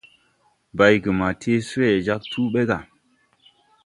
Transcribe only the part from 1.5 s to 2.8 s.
swee ma jāg tuu ɓe ga.